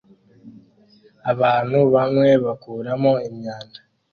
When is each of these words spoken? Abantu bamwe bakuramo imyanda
Abantu 1.31 1.79
bamwe 1.93 2.29
bakuramo 2.45 3.11
imyanda 3.29 3.79